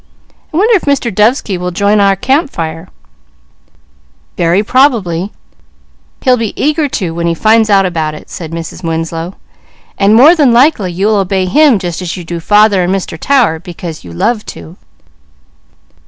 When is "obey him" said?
11.17-11.77